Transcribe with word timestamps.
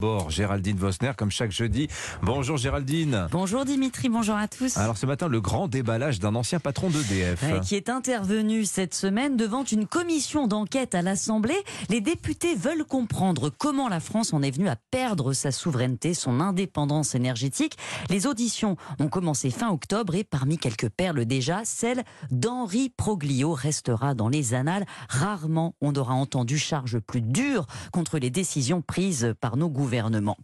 Bon, 0.00 0.30
Géraldine 0.30 0.78
Vosner, 0.78 1.12
comme 1.14 1.30
chaque 1.30 1.52
jeudi. 1.52 1.88
Bonjour 2.22 2.56
Géraldine. 2.56 3.26
Bonjour 3.30 3.66
Dimitri, 3.66 4.08
bonjour 4.08 4.34
à 4.34 4.48
tous. 4.48 4.78
Alors 4.78 4.96
ce 4.96 5.04
matin, 5.04 5.28
le 5.28 5.42
grand 5.42 5.68
déballage 5.68 6.18
d'un 6.18 6.34
ancien 6.36 6.58
patron 6.58 6.88
d'EDF. 6.88 7.42
Ouais, 7.42 7.60
qui 7.60 7.74
est 7.74 7.90
intervenu 7.90 8.64
cette 8.64 8.94
semaine 8.94 9.36
devant 9.36 9.62
une 9.62 9.86
commission 9.86 10.46
d'enquête 10.46 10.94
à 10.94 11.02
l'Assemblée. 11.02 11.58
Les 11.90 12.00
députés 12.00 12.54
veulent 12.54 12.86
comprendre 12.86 13.50
comment 13.50 13.90
la 13.90 14.00
France 14.00 14.32
en 14.32 14.40
est 14.40 14.50
venue 14.50 14.70
à 14.70 14.76
perdre 14.76 15.34
sa 15.34 15.52
souveraineté, 15.52 16.14
son 16.14 16.40
indépendance 16.40 17.14
énergétique. 17.14 17.76
Les 18.08 18.26
auditions 18.26 18.78
ont 19.00 19.08
commencé 19.08 19.50
fin 19.50 19.68
octobre 19.68 20.14
et 20.14 20.24
parmi 20.24 20.56
quelques 20.56 20.88
perles 20.88 21.26
déjà, 21.26 21.60
celle 21.64 22.04
d'Henri 22.30 22.88
Proglio 22.96 23.52
restera 23.52 24.14
dans 24.14 24.30
les 24.30 24.54
annales. 24.54 24.86
Rarement 25.10 25.74
on 25.82 25.94
aura 25.94 26.14
entendu 26.14 26.56
charge 26.56 27.00
plus 27.00 27.20
dure 27.20 27.66
contre 27.92 28.18
les 28.18 28.30
décisions 28.30 28.80
prises 28.80 29.34
par 29.42 29.58
nos 29.58 29.68
gouvernements 29.68 29.89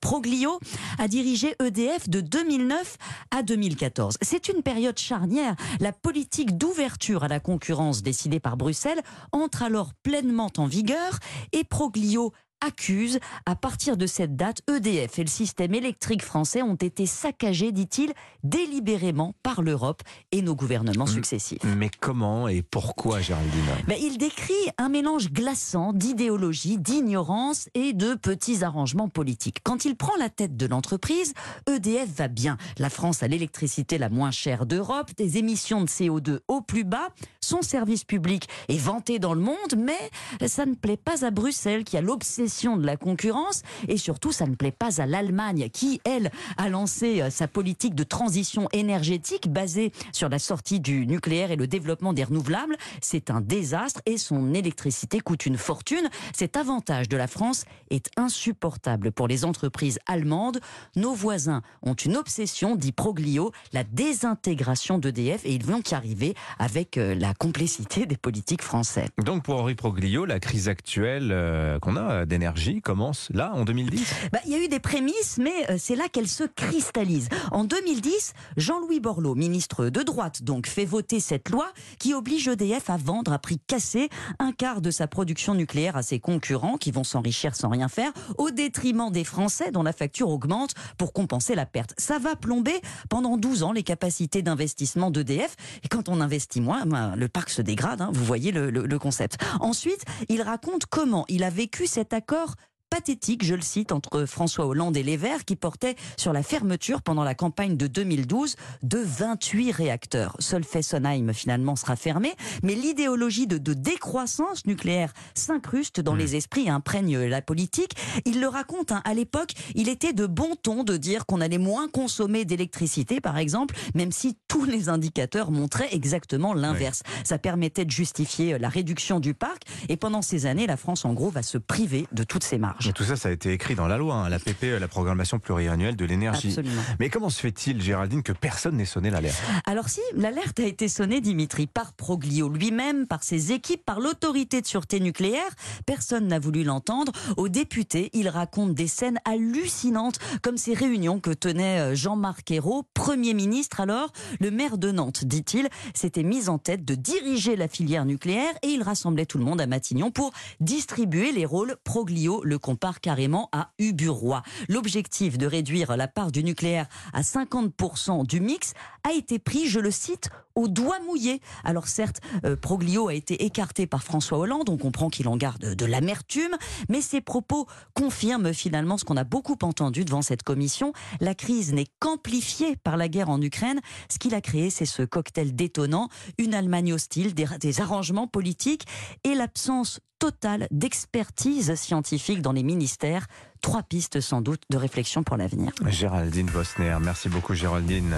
Proglio 0.00 0.58
a 0.98 1.08
dirigé 1.08 1.54
EDF 1.62 2.08
de 2.08 2.20
2009 2.20 2.96
à 3.30 3.42
2014. 3.42 4.16
C'est 4.20 4.48
une 4.48 4.62
période 4.62 4.98
charnière. 4.98 5.54
La 5.80 5.92
politique 5.92 6.56
d'ouverture 6.58 7.22
à 7.24 7.28
la 7.28 7.40
concurrence 7.40 8.02
décidée 8.02 8.40
par 8.40 8.56
Bruxelles 8.56 9.00
entre 9.32 9.62
alors 9.62 9.92
pleinement 10.02 10.50
en 10.56 10.66
vigueur 10.66 11.18
et 11.52 11.64
Proglio 11.64 12.32
accuse, 12.64 13.18
à 13.44 13.54
partir 13.54 13.96
de 13.96 14.06
cette 14.06 14.36
date, 14.36 14.62
EDF 14.68 15.18
et 15.18 15.22
le 15.22 15.28
système 15.28 15.74
électrique 15.74 16.22
français 16.22 16.62
ont 16.62 16.74
été 16.74 17.06
saccagés, 17.06 17.72
dit-il, 17.72 18.12
délibérément 18.44 19.34
par 19.42 19.62
l'Europe 19.62 20.02
et 20.32 20.42
nos 20.42 20.54
gouvernements 20.54 21.06
successifs. 21.06 21.62
Mais 21.76 21.90
comment 22.00 22.48
et 22.48 22.62
pourquoi, 22.62 23.20
Géraldine? 23.20 23.50
Ben, 23.86 23.96
Il 24.00 24.18
décrit 24.18 24.54
un 24.78 24.88
mélange 24.88 25.30
glaçant 25.30 25.92
d'idéologie, 25.92 26.78
d'ignorance 26.78 27.68
et 27.74 27.92
de 27.92 28.14
petits 28.14 28.64
arrangements 28.64 29.08
politiques. 29.08 29.58
Quand 29.62 29.84
il 29.84 29.96
prend 29.96 30.16
la 30.18 30.30
tête 30.30 30.56
de 30.56 30.66
l'entreprise, 30.66 31.34
EDF 31.68 32.08
va 32.16 32.28
bien. 32.28 32.56
La 32.78 32.90
France 32.90 33.22
a 33.22 33.28
l'électricité 33.28 33.98
la 33.98 34.08
moins 34.08 34.30
chère 34.30 34.66
d'Europe, 34.66 35.10
des 35.16 35.38
émissions 35.38 35.82
de 35.82 35.88
CO2 35.88 36.38
au 36.48 36.60
plus 36.60 36.84
bas, 36.84 37.08
son 37.40 37.62
service 37.62 38.04
public 38.04 38.48
est 38.68 38.78
vanté 38.78 39.18
dans 39.18 39.34
le 39.34 39.40
monde, 39.40 39.56
mais 39.76 40.48
ça 40.48 40.66
ne 40.66 40.74
plaît 40.74 40.96
pas 40.96 41.24
à 41.24 41.30
Bruxelles 41.30 41.84
qui 41.84 41.96
a 41.96 42.00
l'obsession 42.00 42.45
de 42.46 42.86
la 42.86 42.96
concurrence 42.96 43.62
et 43.88 43.96
surtout 43.96 44.32
ça 44.32 44.46
ne 44.46 44.54
plaît 44.54 44.72
pas 44.72 45.00
à 45.00 45.06
l'Allemagne 45.06 45.68
qui, 45.72 46.00
elle, 46.04 46.30
a 46.56 46.68
lancé 46.68 47.20
euh, 47.20 47.30
sa 47.30 47.48
politique 47.48 47.94
de 47.94 48.04
transition 48.04 48.68
énergétique 48.72 49.52
basée 49.52 49.92
sur 50.12 50.28
la 50.28 50.38
sortie 50.38 50.80
du 50.80 51.06
nucléaire 51.06 51.50
et 51.50 51.56
le 51.56 51.66
développement 51.66 52.12
des 52.12 52.24
renouvelables. 52.24 52.76
C'est 53.00 53.30
un 53.30 53.40
désastre 53.40 54.00
et 54.06 54.16
son 54.16 54.54
électricité 54.54 55.20
coûte 55.20 55.46
une 55.46 55.58
fortune. 55.58 56.08
Cet 56.32 56.56
avantage 56.56 57.08
de 57.08 57.16
la 57.16 57.26
France 57.26 57.64
est 57.90 58.10
insupportable 58.16 59.12
pour 59.12 59.28
les 59.28 59.44
entreprises 59.44 59.98
allemandes. 60.06 60.60
Nos 60.94 61.14
voisins 61.14 61.62
ont 61.82 61.94
une 61.94 62.16
obsession, 62.16 62.76
dit 62.76 62.92
Proglio, 62.92 63.52
la 63.72 63.84
désintégration 63.84 64.98
d'EDF 64.98 65.44
et 65.44 65.52
ils 65.52 65.64
vont 65.64 65.82
y 65.90 65.94
arriver 65.94 66.34
avec 66.58 66.96
euh, 66.96 67.14
la 67.14 67.34
complicité 67.34 68.06
des 68.06 68.16
politiques 68.16 68.62
français. 68.62 69.06
Donc 69.18 69.42
pour 69.42 69.60
Henri 69.60 69.74
Proglio, 69.74 70.24
la 70.24 70.38
crise 70.38 70.68
actuelle 70.68 71.30
euh, 71.32 71.78
qu'on 71.80 71.96
a 71.96 72.24
d'énergie 72.36 72.82
commence 72.82 73.28
là, 73.32 73.52
en 73.54 73.64
2010 73.64 74.12
bah, 74.30 74.40
Il 74.44 74.52
y 74.52 74.54
a 74.54 74.58
eu 74.58 74.68
des 74.68 74.78
prémices, 74.78 75.38
mais 75.38 75.70
euh, 75.70 75.76
c'est 75.78 75.96
là 75.96 76.04
qu'elle 76.12 76.28
se 76.28 76.44
cristallise. 76.44 77.30
En 77.50 77.64
2010, 77.64 78.34
Jean-Louis 78.58 79.00
Borloo, 79.00 79.34
ministre 79.34 79.88
de 79.88 80.02
droite, 80.02 80.42
donc 80.42 80.66
fait 80.66 80.84
voter 80.84 81.18
cette 81.18 81.48
loi 81.48 81.72
qui 81.98 82.12
oblige 82.12 82.46
EDF 82.48 82.90
à 82.90 82.98
vendre 82.98 83.32
à 83.32 83.38
prix 83.38 83.58
cassé 83.66 84.10
un 84.38 84.52
quart 84.52 84.82
de 84.82 84.90
sa 84.90 85.06
production 85.06 85.54
nucléaire 85.54 85.96
à 85.96 86.02
ses 86.02 86.20
concurrents 86.20 86.76
qui 86.76 86.90
vont 86.90 87.04
s'enrichir 87.04 87.56
sans 87.56 87.70
rien 87.70 87.88
faire, 87.88 88.12
au 88.36 88.50
détriment 88.50 89.10
des 89.10 89.24
Français 89.24 89.70
dont 89.70 89.82
la 89.82 89.94
facture 89.94 90.28
augmente 90.28 90.74
pour 90.98 91.14
compenser 91.14 91.54
la 91.54 91.64
perte. 91.64 91.94
Ça 91.96 92.18
va 92.18 92.36
plomber 92.36 92.78
pendant 93.08 93.38
12 93.38 93.62
ans 93.62 93.72
les 93.72 93.82
capacités 93.82 94.42
d'investissement 94.42 95.10
d'EDF. 95.10 95.56
Et 95.84 95.88
quand 95.88 96.10
on 96.10 96.20
investit 96.20 96.60
moins, 96.60 96.84
ben, 96.84 97.16
le 97.16 97.28
parc 97.28 97.48
se 97.48 97.62
dégrade. 97.62 98.02
Hein, 98.02 98.10
vous 98.12 98.24
voyez 98.24 98.52
le, 98.52 98.98
concept. 98.98 99.38
Ensuite, 99.60 100.04
il 100.28 100.42
raconte 100.42 100.86
comment 100.86 101.24
il 101.28 101.44
a 101.44 101.50
vécu 101.50 101.86
cet 101.86 102.12
accord 102.28 102.46
d'accord 102.46 102.56
pathétique, 102.96 103.44
je 103.44 103.54
le 103.54 103.60
cite, 103.60 103.92
entre 103.92 104.24
François 104.24 104.64
Hollande 104.64 104.96
et 104.96 105.02
les 105.02 105.18
Verts 105.18 105.44
qui 105.44 105.54
portait 105.54 105.96
sur 106.16 106.32
la 106.32 106.42
fermeture 106.42 107.02
pendant 107.02 107.24
la 107.24 107.34
campagne 107.34 107.76
de 107.76 107.86
2012 107.86 108.56
de 108.82 108.98
28 108.98 109.70
réacteurs. 109.70 110.34
Seul 110.38 110.64
Fessenheim 110.64 111.34
finalement 111.34 111.76
sera 111.76 111.94
fermé, 111.94 112.32
mais 112.62 112.74
l'idéologie 112.74 113.46
de, 113.46 113.58
décroissance 113.74 114.64
nucléaire 114.64 115.12
s'incruste 115.34 116.00
dans 116.00 116.14
hmm. 116.14 116.18
les 116.18 116.36
esprits 116.36 116.64
et 116.68 116.70
imprègne 116.70 117.18
la 117.18 117.42
politique. 117.42 117.92
Il 118.24 118.40
le 118.40 118.48
raconte, 118.48 118.92
hein, 118.92 119.02
à 119.04 119.12
l'époque, 119.12 119.52
il 119.74 119.90
était 119.90 120.14
de 120.14 120.24
bon 120.24 120.56
ton 120.56 120.82
de 120.82 120.96
dire 120.96 121.26
qu'on 121.26 121.42
allait 121.42 121.58
moins 121.58 121.88
consommer 121.88 122.46
d'électricité, 122.46 123.20
par 123.20 123.36
exemple, 123.36 123.76
même 123.94 124.10
si 124.10 124.38
tous 124.48 124.64
les 124.64 124.88
indicateurs 124.88 125.50
montraient 125.50 125.94
exactement 125.94 126.54
l'inverse. 126.54 127.02
Ça 127.24 127.36
permettait 127.36 127.84
de 127.84 127.90
justifier 127.90 128.54
euh, 128.54 128.58
la 128.58 128.70
réduction 128.70 129.20
du 129.20 129.34
parc, 129.34 129.64
et 129.90 129.98
pendant 129.98 130.22
ces 130.22 130.46
années, 130.46 130.66
la 130.66 130.78
France, 130.78 131.04
en 131.04 131.12
gros, 131.12 131.28
va 131.28 131.42
se 131.42 131.58
priver 131.58 132.06
de 132.12 132.24
toutes 132.24 132.44
ces 132.44 132.56
marges. 132.56 132.85
Tout 132.94 133.04
ça, 133.04 133.16
ça 133.16 133.28
a 133.28 133.32
été 133.32 133.52
écrit 133.52 133.74
dans 133.74 133.86
la 133.86 133.98
loi, 133.98 134.14
hein, 134.14 134.28
la 134.28 134.38
PPE, 134.38 134.78
la 134.80 134.88
programmation 134.88 135.38
pluriannuelle 135.38 135.96
de 135.96 136.04
l'énergie. 136.04 136.56
Mais 137.00 137.10
comment 137.10 137.30
se 137.30 137.40
fait-il, 137.40 137.82
Géraldine, 137.82 138.22
que 138.22 138.32
personne 138.32 138.76
n'ait 138.76 138.84
sonné 138.84 139.10
l'alerte? 139.10 139.40
Alors 139.66 139.88
si, 139.88 140.00
l'alerte 140.14 140.60
a 140.60 140.64
été 140.64 140.88
sonnée, 140.88 141.20
Dimitri, 141.20 141.66
par 141.66 141.92
Proglio 141.92 142.48
lui-même, 142.48 143.06
par 143.06 143.22
ses 143.22 143.52
équipes, 143.52 143.84
par 143.84 144.00
l'autorité 144.00 144.60
de 144.60 144.66
sûreté 144.66 145.00
nucléaire. 145.00 145.50
Personne 145.84 146.26
n'a 146.28 146.38
voulu 146.38 146.64
l'entendre. 146.64 147.12
Aux 147.36 147.48
députés, 147.48 148.10
il 148.12 148.28
raconte 148.28 148.74
des 148.74 148.86
scènes 148.86 149.18
hallucinantes, 149.24 150.18
comme 150.42 150.56
ces 150.56 150.74
réunions 150.74 151.20
que 151.20 151.30
tenait 151.30 151.80
euh, 151.80 151.94
Jean-Marc 151.94 152.50
Ayrault, 152.50 152.84
Premier 152.94 153.34
ministre 153.34 153.80
alors. 153.80 154.12
Le 154.40 154.50
maire 154.50 154.78
de 154.78 154.90
Nantes, 154.90 155.24
dit-il, 155.24 155.68
s'était 155.94 156.22
mis 156.22 156.48
en 156.48 156.58
tête 156.58 156.84
de 156.84 156.94
diriger 156.94 157.56
la 157.56 157.68
filière 157.68 158.04
nucléaire 158.04 158.54
et 158.62 158.68
il 158.68 158.82
rassemblait 158.82 159.26
tout 159.26 159.38
le 159.38 159.44
monde 159.44 159.60
à 159.60 159.66
Matignon 159.66 160.10
pour 160.10 160.32
distribuer 160.60 161.32
les 161.32 161.44
rôles 161.44 161.76
Proglio, 161.84 162.42
le 162.44 162.58
compare 162.76 163.00
carrément 163.00 163.48
à 163.52 163.70
Uburoy. 163.78 164.42
L'objectif 164.68 165.38
de 165.38 165.46
réduire 165.46 165.96
la 165.96 166.08
part 166.08 166.30
du 166.30 166.44
nucléaire 166.44 166.86
à 167.14 167.22
50% 167.22 168.26
du 168.26 168.38
mix 168.38 168.74
a 169.02 169.12
été 169.14 169.38
pris, 169.38 169.66
je 169.66 169.80
le 169.80 169.90
cite, 169.90 170.28
au 170.56 170.68
doigt 170.68 170.98
mouillé. 171.06 171.40
Alors 171.62 171.86
certes, 171.86 172.20
euh, 172.44 172.56
Proglio 172.56 173.08
a 173.08 173.14
été 173.14 173.44
écarté 173.44 173.86
par 173.86 174.02
François 174.02 174.38
Hollande, 174.38 174.68
on 174.68 174.76
comprend 174.76 175.10
qu'il 175.10 175.28
en 175.28 175.36
garde 175.36 175.74
de 175.74 175.86
l'amertume, 175.86 176.56
mais 176.88 177.00
ses 177.00 177.20
propos 177.20 177.66
confirment 177.94 178.52
finalement 178.52 178.98
ce 178.98 179.04
qu'on 179.04 179.16
a 179.16 179.24
beaucoup 179.24 179.58
entendu 179.62 180.04
devant 180.04 180.22
cette 180.22 180.42
commission. 180.42 180.92
La 181.20 181.34
crise 181.34 181.72
n'est 181.72 181.86
qu'amplifiée 182.00 182.76
par 182.76 182.96
la 182.96 183.08
guerre 183.08 183.30
en 183.30 183.40
Ukraine. 183.40 183.80
Ce 184.10 184.18
qu'il 184.18 184.34
a 184.34 184.40
créé, 184.40 184.70
c'est 184.70 184.86
ce 184.86 185.02
cocktail 185.02 185.54
détonnant, 185.54 186.08
une 186.38 186.54
Allemagne 186.54 186.92
hostile, 186.92 187.34
des, 187.34 187.46
des 187.60 187.80
arrangements 187.80 188.26
politiques 188.26 188.86
et 189.24 189.34
l'absence 189.34 190.00
totale 190.18 190.66
d'expertise 190.70 191.74
scientifique 191.74 192.40
dans 192.40 192.52
les 192.52 192.62
ministères. 192.62 193.26
Trois 193.60 193.82
pistes 193.82 194.20
sans 194.20 194.40
doute 194.40 194.62
de 194.70 194.78
réflexion 194.78 195.22
pour 195.22 195.36
l'avenir. 195.36 195.72
Géraldine 195.86 196.46
Bosner, 196.46 196.96
merci 197.02 197.28
beaucoup 197.28 197.54
Géraldine. 197.54 198.16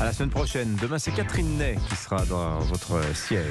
À 0.00 0.04
la 0.04 0.12
semaine 0.12 0.30
prochaine. 0.30 0.76
Demain, 0.80 0.98
c'est 0.98 1.10
Catherine 1.10 1.58
Ney 1.58 1.76
qui 1.88 1.96
sera 1.96 2.24
dans 2.26 2.60
votre 2.60 3.00
siège. 3.16 3.46